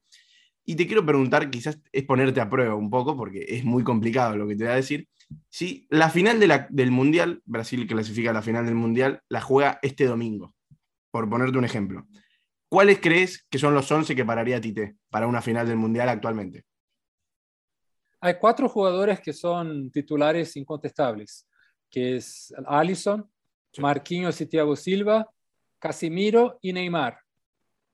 [0.63, 4.37] Y te quiero preguntar, quizás es ponerte a prueba un poco, porque es muy complicado
[4.37, 5.07] lo que te voy a decir.
[5.49, 10.53] Si la final del Mundial, Brasil clasifica la final del Mundial, la juega este domingo,
[11.11, 12.05] por ponerte un ejemplo.
[12.69, 16.65] ¿Cuáles crees que son los 11 que pararía Tite para una final del Mundial actualmente?
[18.21, 21.47] Hay cuatro jugadores que son titulares incontestables,
[21.89, 23.29] que es Allison,
[23.77, 25.29] Marquinhos y Thiago Silva,
[25.79, 27.19] Casimiro y Neymar.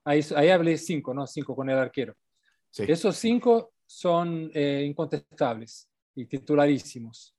[0.03, 1.27] Ahí, ahí hablé cinco, ¿no?
[1.27, 2.15] Cinco con el arquero.
[2.77, 7.35] Esos cinco son eh, incontestables y titularísimos.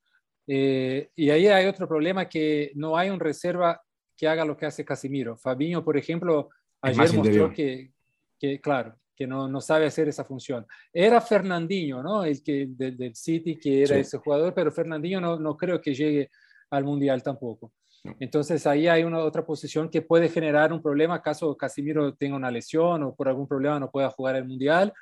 [0.46, 3.82] Eh, y ahí hay otro problema que no hay un reserva
[4.16, 5.36] que haga lo que hace Casimiro.
[5.36, 7.92] Fabinho, por ejemplo, ayer mostró que,
[8.38, 10.66] que, claro, que no, no, sabe hacer esa función.
[10.92, 12.24] Era Fernandinho, ¿no?
[12.24, 16.30] El que del, City, que era ese jugador, pero Fernandinho no, no, creo que llegue
[16.70, 17.72] al Mundial tampoco.
[18.20, 22.50] Entonces ahí hay una otra posición que puede generar un problema caso Casimiro tenga una
[22.50, 24.92] lesión o por algún problema no pueda jugar el Mundial.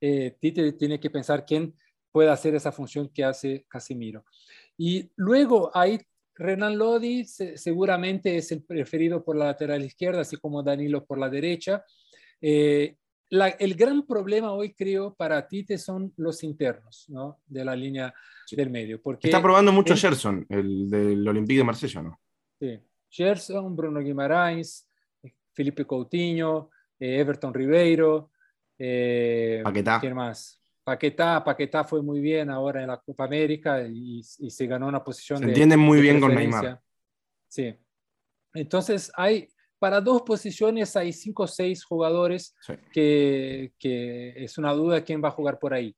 [0.00, 1.74] Eh, Tite tiene que pensar quién
[2.12, 4.24] puede hacer esa función que hace Casimiro.
[4.76, 5.98] Y luego ahí
[6.34, 11.28] Renan Lodi seguramente es el preferido por la lateral izquierda, así como Danilo por la
[11.28, 11.84] derecha.
[12.40, 12.96] Eh,
[13.32, 17.40] el gran problema hoy, creo, para Tite son los internos ¿no?
[17.46, 18.12] de la línea
[18.50, 19.00] del medio.
[19.00, 22.20] Porque Está probando mucho Gerson, el del Olympique de Marsella, ¿no?
[22.58, 24.88] Sí, Gerson, Bruno Guimaraes,
[25.52, 28.30] Felipe Coutinho, eh, Everton Ribeiro.
[28.78, 30.00] Eh, Paquetá.
[30.00, 30.60] ¿Quién más?
[30.84, 35.38] Paquetá, Paquetá fue muy bien ahora en la Copa América y, se ganó una posición
[35.38, 36.80] se entiende muy bien con Neymar.
[37.48, 37.74] Sí.
[38.54, 39.48] Entonces hay
[39.82, 42.54] para dos posiciones hay cinco o seis jugadores
[42.92, 45.92] que, es una duda quién va a jugar por ahí.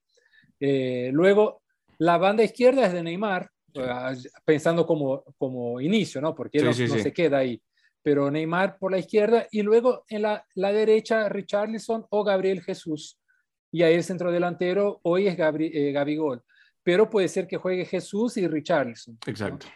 [0.59, 1.61] Eh, luego,
[1.99, 6.35] la banda izquierda es de Neymar, ah, pensando como, como inicio, ¿no?
[6.35, 7.61] Porque no, se queda ahí.
[8.03, 13.21] Pero Neymar por la izquierda y luego en la, la derecha Richarlison o Gabriel Jesús.
[13.71, 16.43] Y ahí el centro delantero hoy es Gabri, eh, Gabigol.
[16.83, 19.19] Pero puede ser que juegue Jesús y Richarlison.
[19.27, 19.67] Exacto.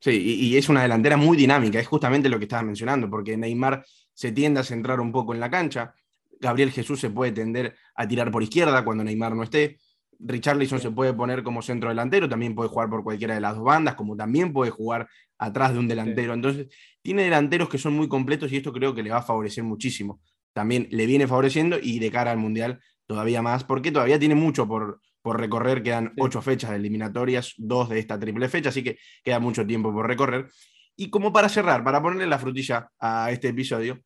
[0.00, 3.84] Sí, y, es una delantera muy dinámica, es justamente lo que estabas mencionando, porque Neymar
[4.14, 5.92] se tiende a centrar un poco en la cancha,
[6.40, 9.78] Gabriel Jesús se puede tender a tirar por izquierda cuando Neymar no esté,
[10.20, 13.64] Richarlison se puede poner como centro delantero, también puede jugar por cualquiera de las dos
[13.64, 15.08] bandas, como también puede jugar
[15.38, 16.34] atrás de un delantero.
[16.34, 16.68] Entonces,
[17.02, 20.20] tiene delanteros que son muy completos y esto creo que le va a favorecer muchísimo.
[20.52, 24.66] También le viene favoreciendo y de cara al Mundial todavía más, porque todavía tiene mucho
[24.66, 28.98] por, por recorrer, quedan ocho fechas de eliminatorias, dos de esta triple fecha, así que
[29.22, 30.48] queda mucho tiempo por recorrer.
[30.96, 34.00] Y como para cerrar, para ponerle la frutilla a este episodio,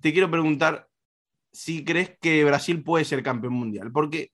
[0.00, 0.88] te quiero preguntar
[1.52, 4.32] si crees que Brasil puede ser campeón mundial, porque,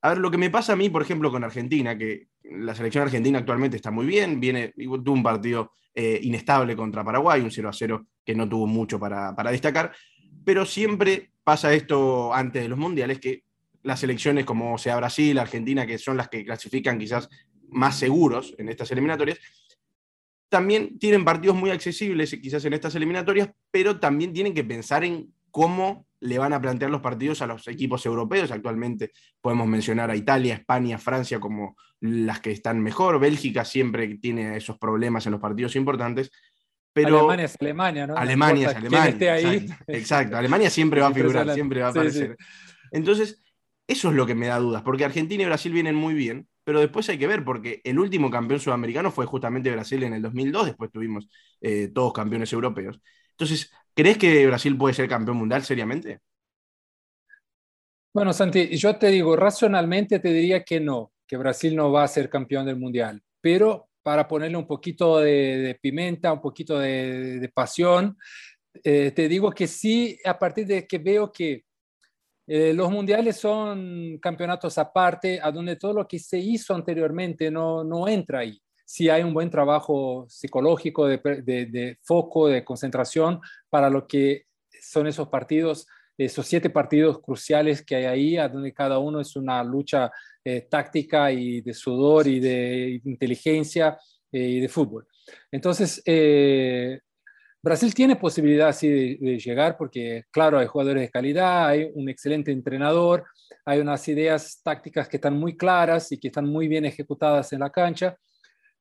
[0.00, 3.04] a ver, lo que me pasa a mí, por ejemplo, con Argentina, que la selección
[3.04, 7.68] argentina actualmente está muy bien, viene, tuvo un partido eh, inestable contra Paraguay, un 0
[7.68, 9.92] a 0 que no tuvo mucho para, para destacar,
[10.44, 13.42] pero siempre pasa esto antes de los mundiales, que
[13.82, 17.28] las elecciones como sea Brasil, Argentina, que son las que clasifican quizás
[17.68, 19.38] más seguros en estas eliminatorias,
[20.48, 25.32] también tienen partidos muy accesibles quizás en estas eliminatorias, pero también tienen que pensar en
[25.50, 28.50] cómo le van a plantear los partidos a los equipos europeos.
[28.50, 33.18] Actualmente podemos mencionar a Italia, España, Francia como las que están mejor.
[33.18, 36.30] Bélgica siempre tiene esos problemas en los partidos importantes.
[36.92, 38.16] Pero Alemania es Alemania, ¿no?
[38.16, 39.32] Alemania es Alemania.
[39.32, 39.66] ahí.
[39.86, 42.36] Exacto, Alemania siempre va a figurar, siempre va a aparecer.
[42.90, 43.42] Entonces,
[43.86, 46.80] eso es lo que me da dudas, porque Argentina y Brasil vienen muy bien, pero
[46.80, 50.66] después hay que ver, porque el último campeón sudamericano fue justamente Brasil en el 2002,
[50.66, 51.28] después tuvimos
[51.60, 53.00] eh, todos campeones europeos.
[53.32, 56.20] Entonces, ¿crees que Brasil puede ser campeón mundial seriamente?
[58.14, 62.08] Bueno, Santi, yo te digo, racionalmente te diría que no, que Brasil no va a
[62.08, 68.16] ser campeón del mundial, pero para ponerle un poquito de, pimenta, un poquito de, pasión,
[68.84, 71.64] eh, te digo que sí, a partir de que veo que
[72.54, 77.82] eh, los mundiales son campeonatos aparte, a donde todo lo que se hizo anteriormente no,
[77.82, 78.60] no entra ahí.
[78.84, 84.44] Si hay un buen trabajo psicológico de, de, foco, de concentración para lo que
[84.82, 85.86] son esos partidos,
[86.18, 90.10] esos siete partidos cruciales que hay ahí, a donde cada uno es una lucha
[90.44, 93.98] eh, táctica y de sudor y de inteligencia
[94.30, 95.06] eh, y de fútbol.
[95.50, 96.02] Entonces,
[97.62, 103.24] Brasil tiene posibilidad de, llegar porque, claro, hay jugadores de calidad, hay un excelente entrenador,
[103.64, 107.60] hay unas ideas tácticas que están muy claras y que están muy bien ejecutadas en
[107.60, 108.16] la cancha,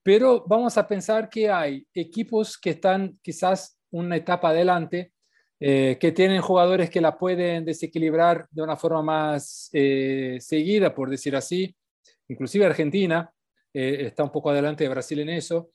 [0.02, 5.12] pero vamos a pensar que hay equipos que están quizás una etapa adelante,
[5.60, 11.08] eh, que tienen jugadores que la pueden desequilibrar de una forma más eh, seguida, por
[11.08, 11.76] decir así.
[12.30, 13.32] Inclusive Argentina
[13.72, 15.70] eh, está un poco adelante de Brasil en eso.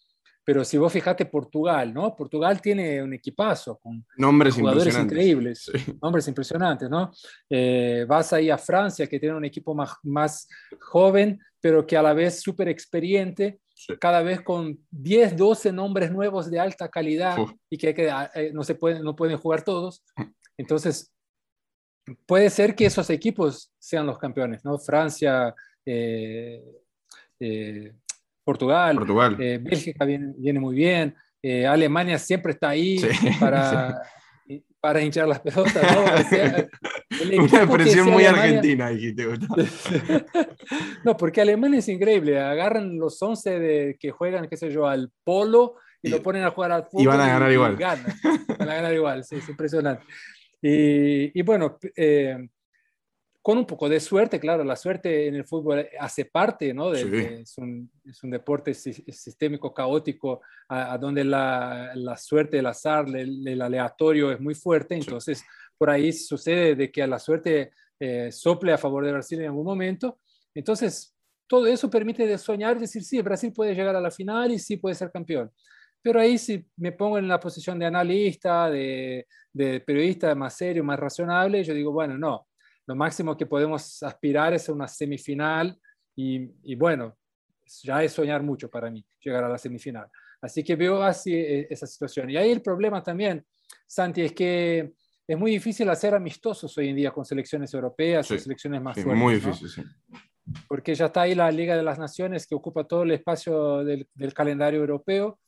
[0.47, 2.15] Pero si vos fijate Portugal, ¿no?
[2.15, 5.69] Portugal tiene un equipazo con nombres jugadores increíbles,
[6.01, 7.11] nombres impresionantes, ¿no?
[7.51, 10.49] Eh, vas ahí a Francia, que tiene un equipo más, más
[10.81, 13.59] joven, pero que a la vez súper experiente,
[13.99, 17.37] cada vez con 10, 12 nombres nuevos de alta calidad
[17.69, 20.05] y que, que ah, eh, no, se pueden, no pueden jugar todos.
[20.57, 21.13] Entonces,
[22.25, 24.79] puede ser que esos equipos sean los campeones, ¿no?
[24.79, 25.53] Francia,
[25.85, 26.63] eh,
[28.47, 29.37] Portugal, Portugal.
[29.41, 33.01] Eh, Bélgica viene, muy bien, eh, Alemania siempre está ahí
[33.41, 34.01] para,
[34.81, 35.75] para hinchar las pelotas.
[37.33, 39.27] Una expresión muy argentina, dijiste.
[41.05, 45.11] no, porque Alemania es increíble, agarran los 11 de, que juegan, qué sé yo, al
[45.25, 47.03] polo y, lo ponen a jugar al fútbol.
[47.03, 47.75] Y van a ganar igual.
[47.77, 50.05] Van a ganar igual, sí, es impresionante.
[50.63, 52.49] Y, y bueno, eh,
[53.47, 56.91] con un poco de suerte, claro, la suerte en el fútbol hace parte, ¿no?
[56.91, 63.07] De, es, un, es, un, deporte sistémico, caótico, a, donde la, la, suerte, el azar,
[63.07, 65.45] el, aleatorio es muy fuerte, entonces
[65.79, 69.47] por ahí sucede de que a la suerte eh, sople a favor de Brasil en
[69.47, 70.19] algún momento,
[70.53, 71.15] entonces
[71.47, 74.77] todo eso permite de soñar, decir, sí, Brasil puede llegar a la final y sí
[74.77, 75.53] puede ser campeón.
[76.03, 80.83] Pero ahí si me pongo en la posición de analista, de, de periodista más serio,
[80.83, 82.49] más razonable, yo digo, bueno, no,
[82.87, 85.79] lo máximo que podemos aspirar es a una semifinal
[86.15, 87.17] y, bueno,
[87.83, 90.09] ya es soñar mucho para mí llegar a la semifinal.
[90.41, 92.31] Así que veo así eh, esa situación.
[92.31, 93.45] Y ahí el problema también,
[93.87, 94.95] Santi, es que
[95.27, 99.17] es muy difícil hacer amistosos hoy en día con selecciones europeas o selecciones más fuertes.
[99.17, 99.83] Muy difícil, sí.
[100.69, 104.07] Porque ya está ahí la Liga de las Naciones que ocupa todo el espacio del,
[104.33, 105.41] calendario europeo.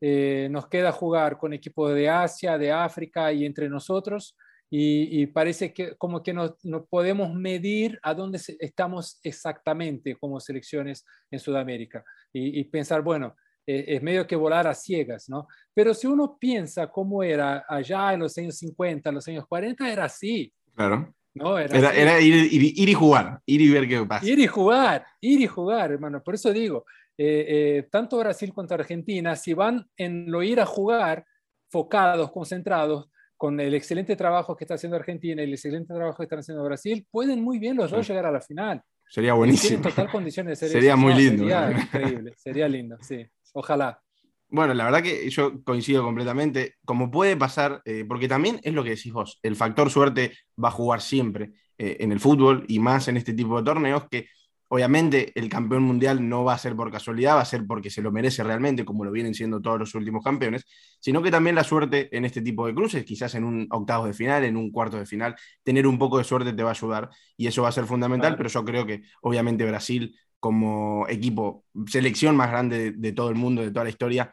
[0.00, 4.34] Eh, nos queda jugar con equipos de Asia, de África y entre nosotros
[4.70, 11.06] y, parece que como que no, no, podemos medir a dónde estamos exactamente como selecciones
[11.30, 13.34] en Sudamérica y, pensar, bueno,
[13.66, 15.46] eh, es medio que volar a ciegas, ¿no?
[15.72, 19.90] Pero si uno piensa cómo era allá en los años 50, en los años 40,
[19.90, 20.52] era así.
[20.74, 21.14] Claro.
[21.34, 21.58] ¿no?
[21.58, 24.26] Era, era, ir, ir, y jugar, ir y ver qué pasa.
[24.26, 26.22] Ir y jugar, ir y jugar, hermano.
[26.22, 26.84] Por eso digo,
[27.16, 31.24] eh, eh, tanto Brasil como Argentina, si van en lo ir a jugar,
[31.70, 36.24] focados, concentrados, con el excelente trabajo que está haciendo Argentina y el excelente trabajo que
[36.24, 38.82] está haciendo Brasil, pueden muy bien los dos llegar a la final.
[39.08, 39.80] Sería buenísimo.
[39.80, 41.44] Total condiciones de ser Sería muy lindo.
[41.44, 43.24] Sería increíble, sería lindo, sí.
[43.54, 44.02] Ojalá.
[44.50, 46.74] Bueno, la verdad que yo coincido completamente.
[46.84, 50.68] Como puede pasar, eh, porque también es lo que decís vos, el factor suerte va
[50.68, 54.26] a jugar siempre eh, en el fútbol y más en este tipo de torneos que
[54.68, 58.02] Obviamente el campeón mundial no va a ser por casualidad, va a ser porque se
[58.02, 60.66] lo merece realmente, como lo vienen siendo todos los últimos campeones,
[61.00, 64.12] sino que también la suerte en este tipo de cruces, quizás en un octavo de
[64.12, 67.08] final, en un cuarto de final, tener un poco de suerte te va a ayudar
[67.36, 72.36] y eso va a ser fundamental, pero yo creo que obviamente Brasil como equipo, selección
[72.36, 74.32] más grande de, todo el mundo, de toda la historia,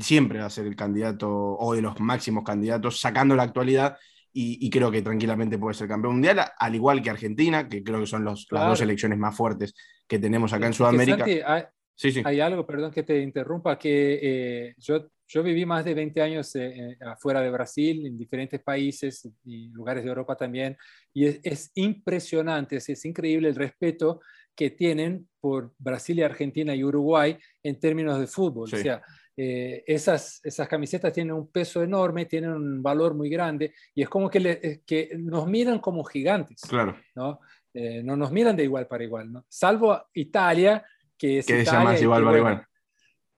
[0.00, 3.96] siempre va a ser el candidato o de los máximos candidatos, sacando la actualidad
[4.34, 8.06] y, creo que tranquilamente puede ser campeón mundial, al igual que Argentina, que creo que
[8.06, 9.74] son los, las dos selecciones más fuertes
[10.08, 11.24] que tenemos acá en Sudamérica.
[12.24, 16.54] hay algo, perdón que te interrumpa, que eh, yo, yo viví más de 20 años
[16.56, 20.76] eh, afuera de Brasil, en diferentes países y lugares de Europa también,
[21.12, 24.20] y es, impresionante, es, increíble el respeto
[24.54, 28.68] que tienen por Brasil y Argentina y Uruguay en términos de fútbol.
[28.72, 29.02] O sea,
[29.36, 34.08] eh, esas, esas camisetas tienen un peso enorme, tienen un valor muy grande y es
[34.08, 36.60] como que, que nos miran como gigantes.
[36.62, 36.96] Claro.
[37.14, 37.40] ¿no?
[37.74, 39.46] no nos miran de igual para igual, ¿no?
[39.48, 40.84] Salvo Italia,
[41.16, 42.66] que es Italia, igual para igual.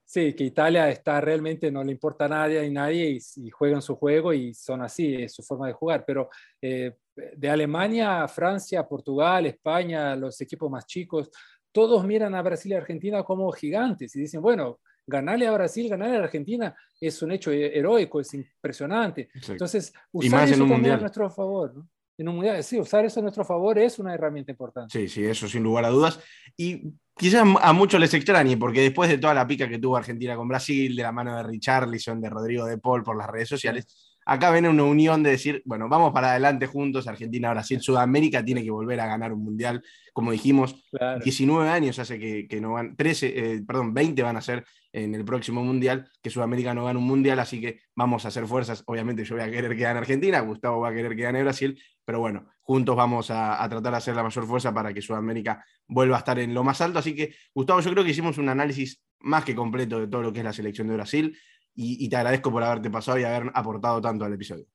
[0.07, 3.95] Sí, que Italia está realmente, no le importa a nadie y nadie y, juegan su
[3.95, 6.03] juego y son así, es su forma de jugar.
[6.05, 6.29] Pero
[6.61, 11.31] eh, de Alemania, Francia, Portugal, España, los equipos más chicos,
[11.71, 16.17] todos miran a Brasil y Argentina como gigantes y dicen, bueno, ganarle a Brasil, ganarle
[16.17, 19.29] a Argentina es un hecho heroico, es impresionante.
[19.47, 21.75] Entonces, usar eso también a nuestro favor.
[21.75, 21.87] ¿no?
[22.17, 22.63] en un mundial.
[22.63, 24.97] Sí, usar eso a nuestro favor es una herramienta importante.
[24.97, 26.19] Sí, sí, eso sin lugar a dudas.
[26.55, 30.35] Y quizás a muchos les extrañe, porque después de toda la pica que tuvo Argentina
[30.35, 34.15] con Brasil, de la mano de Richarlison, de Rodrigo de Paul por las redes sociales,
[34.25, 38.63] acá viene una unión de decir, bueno, vamos para adelante juntos, Argentina, Brasil, Sudamérica tiene
[38.63, 39.83] que volver a ganar un mundial,
[40.13, 40.83] como dijimos,
[41.23, 44.65] 19 años hace que, no van, 13, eh, perdón, 20 van a ser
[44.95, 48.47] en el próximo mundial, que Sudamérica no gana un mundial, así que vamos a hacer
[48.47, 51.43] fuerzas, obviamente yo voy a querer que gane Argentina, Gustavo va a querer que gane
[51.43, 55.01] Brasil, pero bueno, juntos vamos a, a tratar de hacer la mayor fuerza para que
[55.01, 58.37] Sudamérica vuelva a estar en lo más alto, así que Gustavo, yo creo que hicimos
[58.37, 61.37] un análisis más que completo de todo lo que es la selección de Brasil,
[61.75, 64.65] y, te agradezco por haberte pasado y haber aportado tanto al episodio.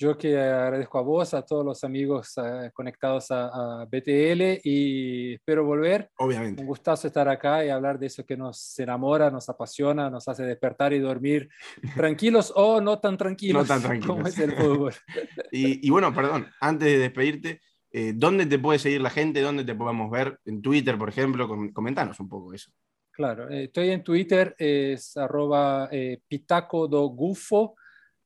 [0.00, 5.62] Yo que agradezco a vos, a todos los amigos eh, conectados a, BTL y espero
[5.62, 6.08] volver.
[6.16, 6.62] Obviamente.
[6.62, 10.44] Un gustazo estar acá y hablar de eso que nos enamora, nos apasiona, nos hace
[10.44, 11.50] despertar y dormir
[11.94, 14.16] tranquilos o no tan tranquilos, no tan tranquilos.
[14.16, 14.94] como es el fútbol.
[15.52, 17.60] y, bueno, perdón, antes de despedirte,
[17.92, 19.42] eh, ¿dónde te puede seguir la gente?
[19.42, 20.38] ¿Dónde te podemos ver?
[20.46, 21.46] En Twitter, por ejemplo.
[21.74, 22.72] Comentanos un poco eso.
[23.10, 27.74] Claro, eh, estoy en Twitter, es arroba eh, pitaco do gufo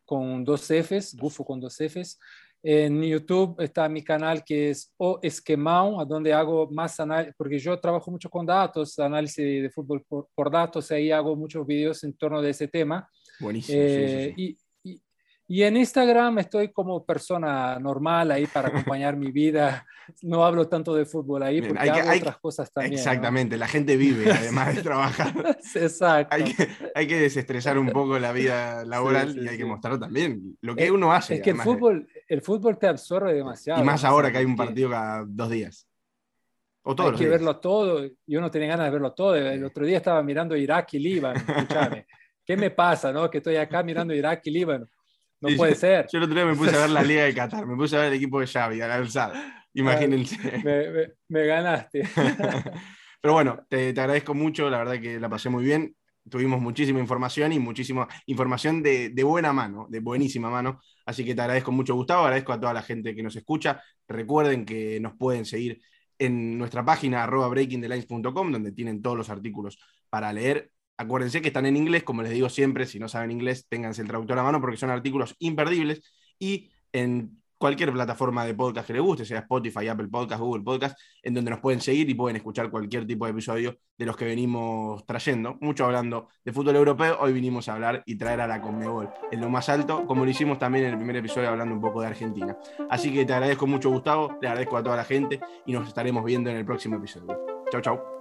[0.04, 2.18] con dos Fs, gufo con dos Fs.
[2.66, 7.78] En YouTube está mi canal que es O Esquemão, donde hago más análisis, porque yo
[7.78, 12.40] trabajo mucho con datos, análisis de fútbol por, datos, ahí hago muchos videos en torno
[12.40, 13.06] de ese tema.
[13.38, 13.78] Buenísimo.
[13.78, 14.56] Eh,
[15.46, 19.86] y en Instagram estoy como persona normal ahí para acompañar mi vida.
[20.22, 22.94] No hablo tanto de fútbol ahí porque hay hago otras cosas también.
[22.94, 25.34] Exactamente, la gente vive además de trabajar.
[25.74, 26.34] Exacto.
[26.34, 30.56] Hay que, hay que, desestresar un poco la vida laboral y hay que mostrar también
[30.62, 31.36] lo que uno hace.
[31.36, 33.82] Es que el fútbol, el fútbol te absorbe demasiado.
[33.82, 35.86] Y más ahora que hay un partido cada dos días.
[36.86, 39.34] O todos hay que verlo todo y uno tiene ganas de verlo todo.
[39.34, 41.38] El otro día estaba mirando Irak y Líbano.
[41.38, 42.06] Escúchame.
[42.44, 43.30] ¿Qué me pasa, no?
[43.30, 44.86] Que estoy acá mirando Irak y Líbano.
[45.40, 46.06] No puede ser.
[46.12, 48.00] Yo el otro día me puse a ver la Liga de Qatar, me puse a
[48.00, 49.64] ver el equipo de Xavi, a la alzada.
[49.74, 50.38] Imagínense.
[51.28, 52.08] Me, ganaste.
[53.20, 55.96] Pero bueno, te, agradezco mucho, la verdad que la pasé muy bien.
[56.28, 60.80] Tuvimos muchísima información y muchísima información de, buena mano, de buenísima mano.
[61.04, 62.24] Así que te agradezco mucho, Gustavo.
[62.24, 63.82] Agradezco a toda la gente que nos escucha.
[64.08, 65.80] Recuerden que nos pueden seguir
[66.18, 69.78] en nuestra página arroba breakingthelines.com, donde tienen todos los artículos
[70.08, 73.66] para leer Acuérdense que están en inglés, como les digo siempre, si no saben inglés,
[73.68, 76.02] ténganse el traductor a mano porque son artículos imperdibles
[76.38, 80.98] y en cualquier plataforma de podcast que les guste, sea Spotify, Apple Podcast, Google Podcast,
[81.22, 84.26] en donde nos pueden seguir y pueden escuchar cualquier tipo de episodio de los que
[84.26, 85.56] venimos trayendo.
[85.60, 89.40] Mucho hablando de fútbol europeo, hoy vinimos a hablar y traer a la Conmebol en
[89.40, 92.08] lo más alto, como lo hicimos también en el primer episodio hablando un poco de
[92.08, 92.56] Argentina.
[92.90, 96.24] Así que te agradezco mucho, Gustavo, le agradezco a toda la gente y nos estaremos
[96.24, 97.64] viendo en el próximo episodio.
[97.70, 98.13] Chau, chau.